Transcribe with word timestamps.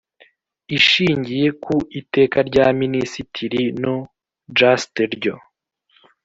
Ishingiye 0.77 1.47
ku 1.63 1.75
Iteka 1.99 2.37
rya 2.49 2.67
Minisitiri 2.79 3.61
no 3.81 3.95
Just 4.57 4.95
ryo 5.15 5.35